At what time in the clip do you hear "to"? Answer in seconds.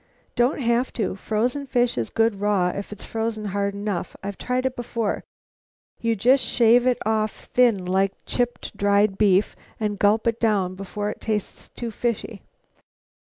0.93-1.15